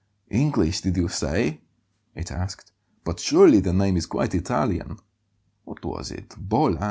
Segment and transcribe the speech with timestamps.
[0.31, 1.61] "English, did you say?"
[2.15, 2.71] it asked.
[3.03, 4.97] "But surely the name is quite Italian.
[5.65, 6.79] What was it Bolla?"